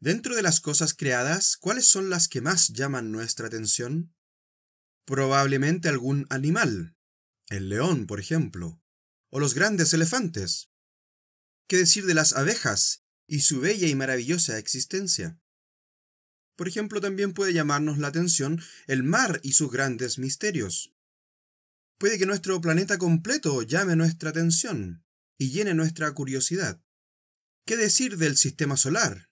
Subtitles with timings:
[0.00, 4.14] Dentro de las cosas creadas, ¿cuáles son las que más llaman nuestra atención?
[5.04, 6.96] Probablemente algún animal,
[7.50, 8.80] el león, por ejemplo,
[9.28, 10.70] o los grandes elefantes.
[11.68, 15.38] ¿Qué decir de las abejas y su bella y maravillosa existencia?
[16.56, 20.94] Por ejemplo, también puede llamarnos la atención el mar y sus grandes misterios.
[21.98, 25.04] Puede que nuestro planeta completo llame nuestra atención
[25.38, 26.82] y llene nuestra curiosidad.
[27.66, 29.29] ¿Qué decir del sistema solar?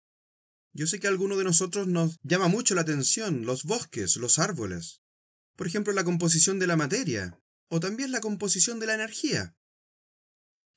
[0.75, 4.39] Yo sé que a alguno de nosotros nos llama mucho la atención los bosques, los
[4.39, 5.03] árboles.
[5.57, 7.39] Por ejemplo, la composición de la materia,
[7.69, 9.55] o también la composición de la energía.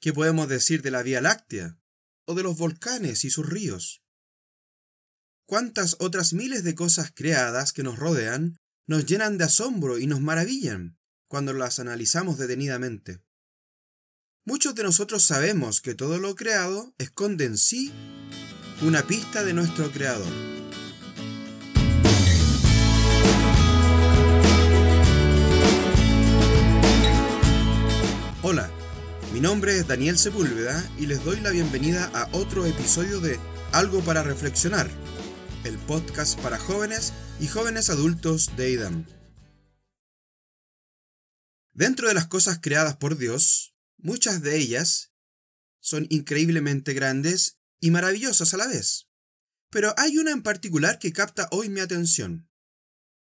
[0.01, 1.79] ¿Qué podemos decir de la Vía Láctea,
[2.25, 4.03] o de los volcanes y sus ríos?
[5.45, 10.19] ¿Cuántas otras miles de cosas creadas que nos rodean nos llenan de asombro y nos
[10.19, 13.23] maravillan cuando las analizamos detenidamente?
[14.43, 17.93] Muchos de nosotros sabemos que todo lo creado esconde en sí
[18.81, 20.31] una pista de nuestro Creador.
[28.41, 28.69] Hola,
[29.33, 33.39] mi nombre es Daniel Sepúlveda y les doy la bienvenida a otro episodio de
[33.71, 34.89] Algo para Reflexionar,
[35.63, 39.05] el podcast para jóvenes y jóvenes adultos de IDAM.
[41.73, 45.11] Dentro de las cosas creadas por Dios, muchas de ellas
[45.79, 49.07] son increíblemente grandes y maravillosas a la vez.
[49.69, 52.49] Pero hay una en particular que capta hoy mi atención.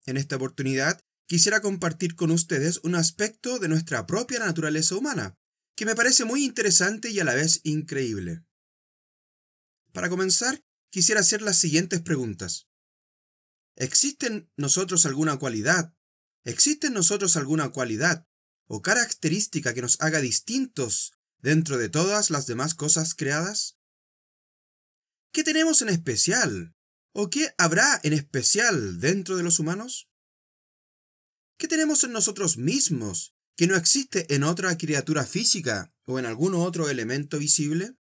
[0.06, 5.36] En esta oportunidad quisiera compartir con ustedes un aspecto de nuestra propia naturaleza humana,
[5.76, 8.44] que me parece muy interesante y a la vez increíble.
[9.94, 12.68] Para comenzar, quisiera hacer las siguientes preguntas.
[13.76, 15.94] ¿Existe en nosotros alguna cualidad?
[16.44, 18.28] ¿Existe en nosotros alguna cualidad
[18.68, 23.79] o característica que nos haga distintos dentro de todas las demás cosas creadas?
[25.32, 26.76] ¿Qué tenemos en especial?
[27.14, 30.10] ¿O qué habrá en especial dentro de los humanos?
[31.58, 36.56] ¿Qué tenemos en nosotros mismos que no existe en otra criatura física o en algún
[36.56, 37.96] otro elemento visible?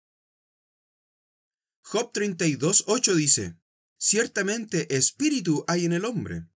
[1.82, 3.58] Job 32.8 dice,
[3.98, 6.48] Ciertamente espíritu hay en el hombre,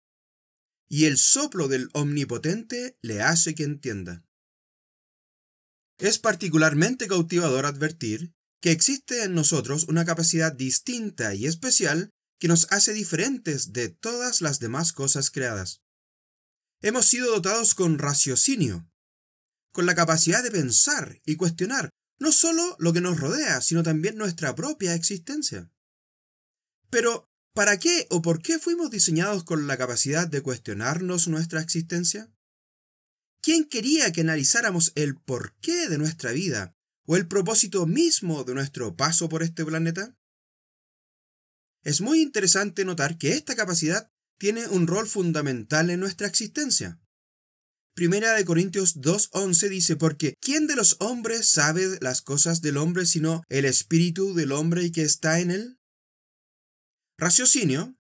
[0.88, 4.24] y el soplo del Omnipotente le hace que entienda.
[5.98, 12.68] Es particularmente cautivador advertir que existe en nosotros una capacidad distinta y especial que nos
[12.72, 15.82] hace diferentes de todas las demás cosas creadas.
[16.82, 18.90] Hemos sido dotados con raciocinio,
[19.72, 21.90] con la capacidad de pensar y cuestionar
[22.20, 25.72] no solo lo que nos rodea, sino también nuestra propia existencia.
[26.92, 32.32] Pero, ¿para qué o por qué fuimos diseñados con la capacidad de cuestionarnos nuestra existencia?
[33.42, 38.96] ¿Quién quería que analizáramos el porqué de nuestra vida o el propósito mismo de nuestro
[38.96, 40.16] paso por este planeta?
[41.84, 47.00] Es muy interesante notar que esta capacidad tiene un rol fundamental en nuestra existencia.
[47.94, 53.06] Primera de Corintios 2.11 dice, porque ¿quién de los hombres sabe las cosas del hombre
[53.06, 55.80] sino el espíritu del hombre que está en él?
[57.18, 57.98] Raciocinio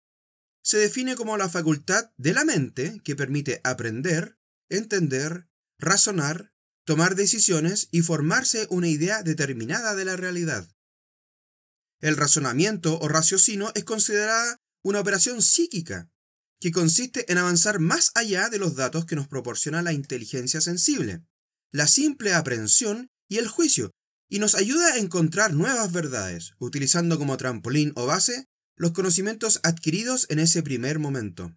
[0.62, 4.36] se define como la facultad de la mente que permite aprender,
[4.68, 6.52] entender, razonar
[6.86, 10.68] tomar decisiones y formarse una idea determinada de la realidad.
[12.00, 16.08] El razonamiento o raciocinio es considerada una operación psíquica,
[16.60, 21.22] que consiste en avanzar más allá de los datos que nos proporciona la inteligencia sensible,
[21.72, 23.90] la simple aprehensión y el juicio,
[24.30, 28.46] y nos ayuda a encontrar nuevas verdades, utilizando como trampolín o base
[28.76, 31.56] los conocimientos adquiridos en ese primer momento.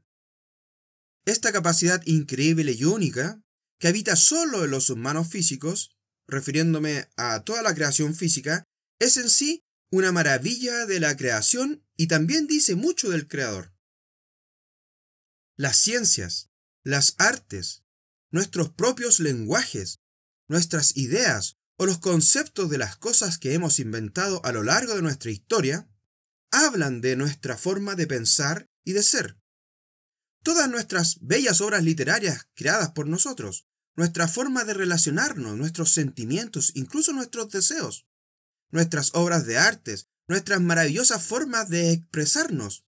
[1.25, 3.43] Esta capacidad increíble y única
[3.79, 5.95] que habita solo en los humanos físicos,
[6.27, 8.63] refiriéndome a toda la creación física,
[8.99, 13.73] es en sí una maravilla de la creación y también dice mucho del creador.
[15.57, 16.49] Las ciencias,
[16.83, 17.83] las artes,
[18.31, 19.99] nuestros propios lenguajes,
[20.47, 25.01] nuestras ideas o los conceptos de las cosas que hemos inventado a lo largo de
[25.01, 25.89] nuestra historia,
[26.51, 29.37] hablan de nuestra forma de pensar y de ser.
[30.43, 33.68] Todas nuestras bellas obras literarias creadas por nosotros,
[33.99, 38.07] nuestra forma de relacionarnos, nuestros sentimientos, incluso nuestros deseos,
[38.71, 42.85] nuestras obras de artes, nuestras maravillosas formas de expresarnos,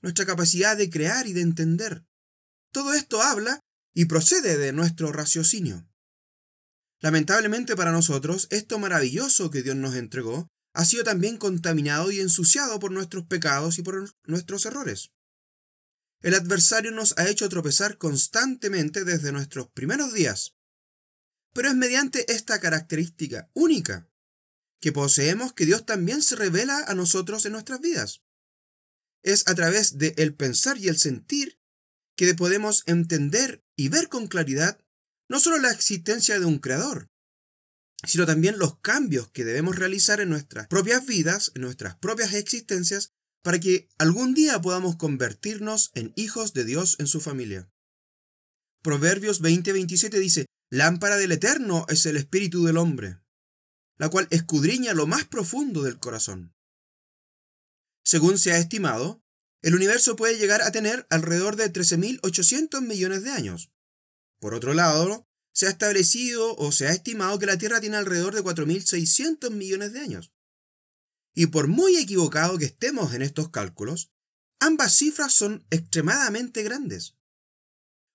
[0.00, 2.06] nuestra capacidad de crear y de entender.
[2.72, 3.60] Todo esto habla
[3.92, 5.86] y procede de nuestro raciocinio.
[7.00, 12.80] Lamentablemente para nosotros, esto maravilloso que Dios nos entregó ha sido también contaminado y ensuciado
[12.80, 15.12] por nuestros pecados y por nuestros errores.
[16.24, 20.56] El adversario nos ha hecho tropezar constantemente desde nuestros primeros días.
[21.52, 24.08] Pero es mediante esta característica única
[24.80, 28.22] que poseemos que Dios también se revela a nosotros en nuestras vidas.
[29.22, 31.60] es a través del el pensar y el sentir
[32.16, 34.82] que podemos entender y ver con claridad
[35.28, 37.10] no solo la existencia de un creador,
[38.06, 43.13] sino también los cambios que debemos realizar en nuestras propias vidas, en nuestras propias existencias,
[43.44, 47.70] para que algún día podamos convertirnos en hijos de Dios en su familia.
[48.82, 53.20] Proverbios 20:27 dice, Lámpara del Eterno es el espíritu del hombre,
[53.98, 56.54] la cual escudriña lo más profundo del corazón.
[58.02, 59.22] Según se ha estimado,
[59.60, 63.70] el universo puede llegar a tener alrededor de 13.800 millones de años.
[64.40, 68.34] Por otro lado, se ha establecido o se ha estimado que la Tierra tiene alrededor
[68.34, 70.33] de 4.600 millones de años.
[71.34, 74.12] Y por muy equivocado que estemos en estos cálculos,
[74.60, 77.16] ambas cifras son extremadamente grandes.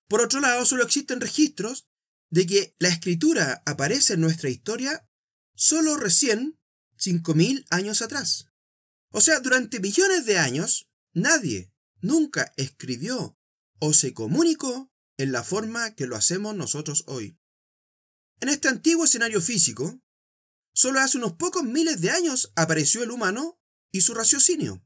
[0.08, 1.86] Por otro lado, solo existen registros
[2.30, 5.06] de que la escritura aparece en nuestra historia
[5.54, 6.58] solo recién
[6.98, 8.46] 5.000 años atrás.
[9.10, 13.38] O sea, durante millones de años, nadie nunca escribió
[13.78, 17.38] o se comunicó en la forma que lo hacemos nosotros hoy.
[18.40, 20.00] En este antiguo escenario físico,
[20.72, 23.60] solo hace unos pocos miles de años apareció el humano
[23.92, 24.84] y su raciocinio,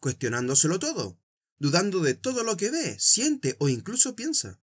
[0.00, 1.20] cuestionándoselo todo,
[1.58, 4.60] dudando de todo lo que ve, siente o incluso piensa.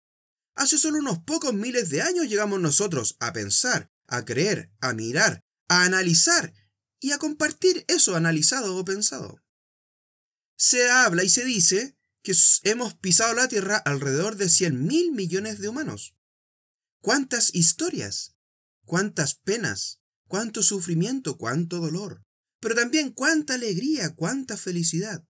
[0.55, 5.41] Hace solo unos pocos miles de años llegamos nosotros a pensar, a creer, a mirar,
[5.67, 6.53] a analizar
[6.99, 9.43] y a compartir eso analizado o pensado.
[10.57, 12.33] Se habla y se dice que
[12.63, 16.15] hemos pisado la Tierra alrededor de 100 mil millones de humanos.
[17.01, 18.35] ¿Cuántas historias?
[18.85, 20.01] ¿Cuántas penas?
[20.27, 21.37] ¿Cuánto sufrimiento?
[21.37, 22.23] ¿Cuánto dolor?
[22.59, 25.23] Pero también cuánta alegría, cuánta felicidad.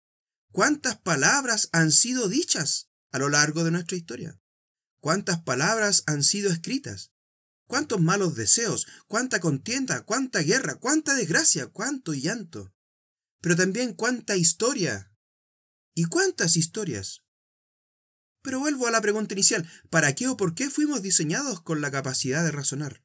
[0.52, 4.40] ¿Cuántas palabras han sido dichas a lo largo de nuestra historia?
[5.00, 7.10] ¿Cuántas palabras han sido escritas?
[7.66, 8.86] ¿Cuántos malos deseos?
[9.06, 10.02] ¿Cuánta contienda?
[10.02, 10.76] ¿Cuánta guerra?
[10.76, 11.66] ¿Cuánta desgracia?
[11.66, 12.72] ¿Cuánto llanto?
[13.40, 15.12] Pero también cuánta historia.
[15.94, 17.22] ¿Y cuántas historias?
[18.42, 19.68] Pero vuelvo a la pregunta inicial.
[19.90, 23.03] ¿Para qué o por qué fuimos diseñados con la capacidad de razonar?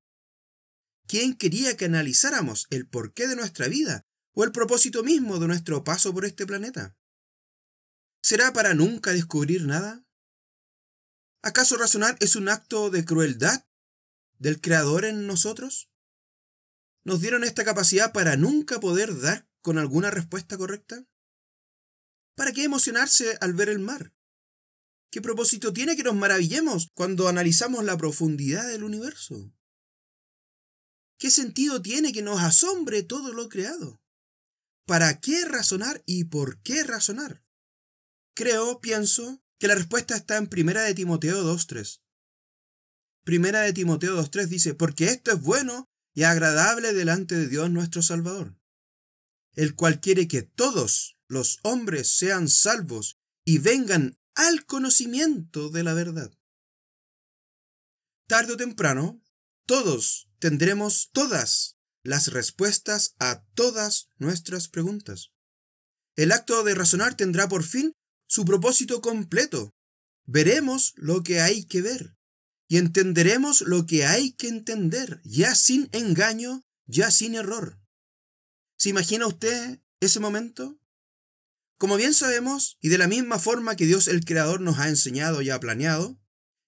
[1.10, 5.84] ¿Quién quería que analizáramos el porqué de nuestra vida o el propósito mismo de nuestro
[5.84, 6.96] paso por este planeta?
[8.22, 10.06] ¿Será para nunca descubrir nada?
[11.42, 13.66] ¿Acaso razonar es un acto de crueldad
[14.38, 15.90] del Creador en nosotros?
[17.04, 21.08] ¿Nos dieron esta capacidad para nunca poder dar con alguna respuesta correcta?
[22.36, 24.14] ¿Para qué emocionarse al ver el mar?
[25.10, 29.52] ¿Qué propósito tiene que nos maravillemos cuando analizamos la profundidad del universo?
[31.20, 34.02] ¿Qué sentido tiene que nos asombre todo lo creado?
[34.86, 37.44] ¿Para qué razonar y por qué razonar?
[38.34, 42.02] Creo, pienso, que la respuesta está en Primera de Timoteo 2.3.
[43.26, 48.02] Primera de Timoteo 2.3 dice, porque esto es bueno y agradable delante de Dios nuestro
[48.02, 48.58] Salvador,
[49.56, 55.94] el cual quiere que todos los hombres sean salvos y vengan al conocimiento de la
[55.94, 56.32] verdad.
[58.26, 59.22] Tarde o temprano,
[59.70, 65.30] todos tendremos todas las respuestas a todas nuestras preguntas.
[66.16, 67.94] El acto de razonar tendrá por fin
[68.28, 69.70] su propósito completo.
[70.26, 72.16] Veremos lo que hay que ver
[72.68, 77.80] y entenderemos lo que hay que entender, ya sin engaño, ya sin error.
[78.76, 80.80] ¿Se imagina usted ese momento?
[81.78, 85.44] Como bien sabemos, y de la misma forma que Dios el Creador nos ha enseñado
[85.44, 86.20] y ha planeado,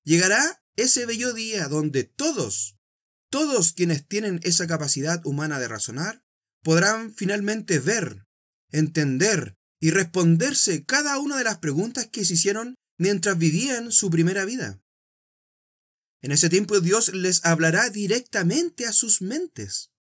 [0.03, 2.77] llegará ese bello día donde todos,
[3.31, 6.23] todos quienes tienen esa capacidad humana de razonar,
[6.61, 8.27] podrán finalmente ver,
[8.69, 14.45] entender y responderse cada una de las preguntas que se hicieron mientras vivían su primera
[14.45, 14.81] vida.
[16.21, 19.91] En ese tiempo Dios les hablará directamente a sus mentes.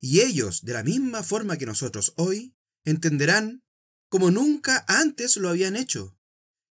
[0.00, 3.64] Y ellos, de la misma forma que nosotros hoy, entenderán
[4.08, 6.15] como nunca antes lo habían hecho,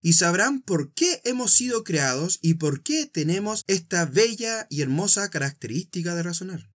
[0.05, 5.31] y sabrán por qué hemos sido creados y por qué tenemos esta bella y hermosa
[5.31, 6.71] característica de razonar.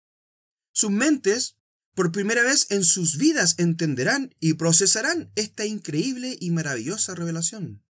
[0.72, 1.56] Sus mentes
[1.94, 7.84] por primera vez en sus vidas entenderán y procesarán esta increíble y maravillosa revelación.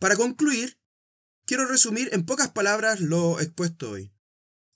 [0.00, 0.80] Para concluir,
[1.46, 4.12] quiero resumir en pocas palabras lo expuesto hoy.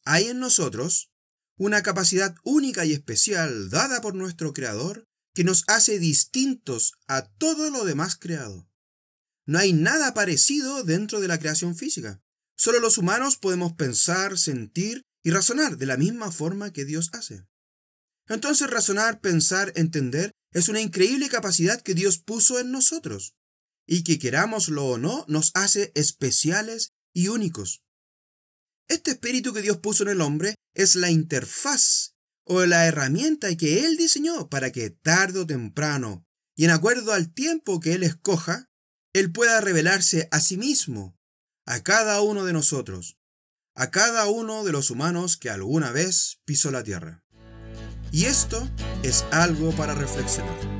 [0.05, 1.11] Hay en nosotros
[1.57, 7.71] una capacidad única y especial dada por nuestro Creador que nos hace distintos a todo
[7.71, 8.69] lo demás creado.
[9.47, 12.23] No hay nada parecido dentro de la creación física.
[12.57, 17.47] Solo los humanos podemos pensar, sentir y razonar de la misma forma que Dios hace.
[18.29, 23.35] Entonces razonar, pensar, entender es una increíble capacidad que Dios puso en nosotros
[23.87, 27.83] y que querámoslo o no nos hace especiales y únicos.
[28.89, 33.85] Este espíritu que Dios puso en el hombre es la interfaz o la herramienta que
[33.85, 36.25] Él diseñó para que tarde o temprano,
[36.57, 38.71] y en acuerdo al tiempo que Él escoja,
[39.15, 41.17] Él pueda revelarse a sí mismo,
[41.67, 43.17] a cada uno de nosotros,
[43.77, 47.23] a cada uno de los humanos que alguna vez pisó la tierra.
[48.11, 48.69] Y esto
[49.05, 50.74] es algo para reflexionar.